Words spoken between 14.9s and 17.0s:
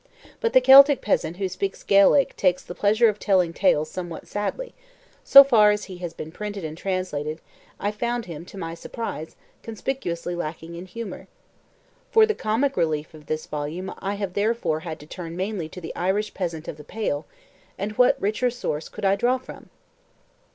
to turn mainly to the Irish peasant of the